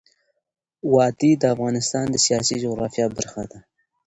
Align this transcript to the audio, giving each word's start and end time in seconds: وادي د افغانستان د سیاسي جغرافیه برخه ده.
وادي 0.93 1.31
د 1.37 1.43
افغانستان 1.53 2.05
د 2.11 2.15
سیاسي 2.25 2.55
جغرافیه 2.63 3.05
برخه 3.17 3.43
ده. 3.51 3.59